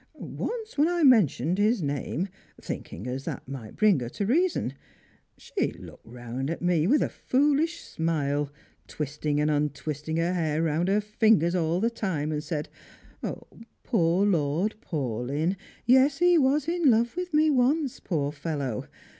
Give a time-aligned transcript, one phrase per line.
[0.15, 2.27] Once when I men tioned his name,
[2.59, 4.73] thinkin' as that might bring her to reason,
[5.37, 8.49] she looked at me with a foolish smile,
[8.87, 12.67] twisting and untwisting her hair round her fingers all the time, and said
[13.21, 15.55] 'Poor Lord Paulyn!
[15.85, 18.87] Yes, he was in love with me once, poor fellow